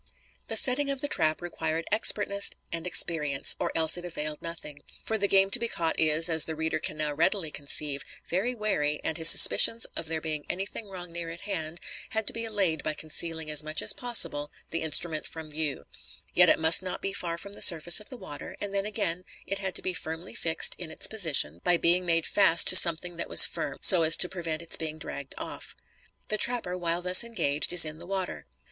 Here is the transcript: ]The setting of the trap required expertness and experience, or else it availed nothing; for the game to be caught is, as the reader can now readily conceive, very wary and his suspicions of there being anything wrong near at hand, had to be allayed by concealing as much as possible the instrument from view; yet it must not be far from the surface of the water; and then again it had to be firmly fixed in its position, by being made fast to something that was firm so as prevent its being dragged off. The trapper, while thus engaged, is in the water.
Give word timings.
]The 0.47 0.57
setting 0.57 0.89
of 0.89 1.01
the 1.01 1.07
trap 1.07 1.43
required 1.43 1.85
expertness 1.91 2.49
and 2.71 2.87
experience, 2.87 3.55
or 3.59 3.71
else 3.75 3.97
it 3.97 4.03
availed 4.03 4.41
nothing; 4.41 4.79
for 5.03 5.15
the 5.15 5.27
game 5.27 5.51
to 5.51 5.59
be 5.59 5.67
caught 5.67 5.99
is, 5.99 6.27
as 6.27 6.45
the 6.45 6.55
reader 6.55 6.79
can 6.79 6.97
now 6.97 7.13
readily 7.13 7.51
conceive, 7.51 8.03
very 8.27 8.55
wary 8.55 8.99
and 9.03 9.15
his 9.19 9.29
suspicions 9.29 9.85
of 9.95 10.07
there 10.07 10.19
being 10.19 10.43
anything 10.49 10.87
wrong 10.87 11.11
near 11.11 11.29
at 11.29 11.41
hand, 11.41 11.79
had 12.09 12.25
to 12.25 12.33
be 12.33 12.45
allayed 12.45 12.81
by 12.81 12.95
concealing 12.95 13.51
as 13.51 13.61
much 13.61 13.79
as 13.79 13.93
possible 13.93 14.51
the 14.71 14.81
instrument 14.81 15.27
from 15.27 15.51
view; 15.51 15.83
yet 16.33 16.49
it 16.49 16.57
must 16.57 16.81
not 16.81 16.99
be 17.03 17.13
far 17.13 17.37
from 17.37 17.53
the 17.53 17.61
surface 17.61 17.99
of 17.99 18.09
the 18.09 18.17
water; 18.17 18.55
and 18.59 18.73
then 18.73 18.87
again 18.87 19.23
it 19.45 19.59
had 19.59 19.75
to 19.75 19.83
be 19.83 19.93
firmly 19.93 20.33
fixed 20.33 20.73
in 20.79 20.89
its 20.89 21.05
position, 21.05 21.61
by 21.63 21.77
being 21.77 22.07
made 22.07 22.25
fast 22.25 22.65
to 22.65 22.75
something 22.75 23.17
that 23.17 23.29
was 23.29 23.45
firm 23.45 23.77
so 23.83 24.01
as 24.01 24.17
prevent 24.17 24.63
its 24.63 24.77
being 24.77 24.97
dragged 24.97 25.35
off. 25.37 25.75
The 26.29 26.39
trapper, 26.39 26.75
while 26.75 27.03
thus 27.03 27.23
engaged, 27.23 27.71
is 27.71 27.85
in 27.85 27.99
the 27.99 28.07
water. 28.07 28.47